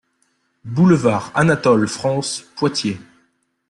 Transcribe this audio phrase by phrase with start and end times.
[0.65, 2.97] Boulevard Anatole-France, Poitiers